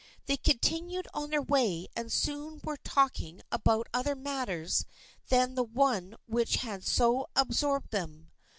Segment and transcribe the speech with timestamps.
[0.25, 4.83] They continued on their way and soon were talking about other matters
[5.29, 8.31] than the one which had so absorbed them.